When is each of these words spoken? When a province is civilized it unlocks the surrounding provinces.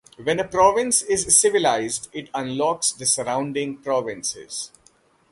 When 0.17 0.39
a 0.39 0.47
province 0.47 1.03
is 1.03 1.37
civilized 1.37 2.09
it 2.11 2.31
unlocks 2.33 2.91
the 2.91 3.05
surrounding 3.05 3.77
provinces. 3.77 4.71